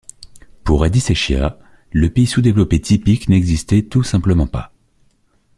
Pour 0.63 0.83
Adiseshiah, 0.83 1.59
le 1.91 2.09
pays 2.09 2.25
sous-développé 2.25 2.81
typique 2.81 3.29
n’existait 3.29 3.83
tout 3.83 4.01
simplement 4.01 4.47
pas. 4.47 4.73